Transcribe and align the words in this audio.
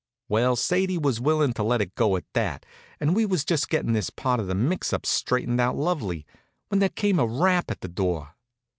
Well, 0.27 0.55
Sadie 0.55 0.97
was 0.97 1.21
willin' 1.21 1.53
to 1.53 1.61
let 1.61 1.79
it 1.79 1.93
go 1.93 2.15
at 2.15 2.23
that, 2.33 2.65
and 2.99 3.15
we 3.15 3.23
was 3.23 3.45
just 3.45 3.69
gettin' 3.69 3.93
this 3.93 4.09
part 4.09 4.39
of 4.39 4.47
the 4.47 4.55
mix 4.55 4.93
up 4.93 5.05
straightened 5.05 5.61
out 5.61 5.75
lovely, 5.75 6.25
when 6.69 6.79
there 6.79 6.89
came 6.89 7.19
a 7.19 7.27
rap 7.27 7.69
at 7.69 7.81
the 7.81 7.87
door. 7.87 8.33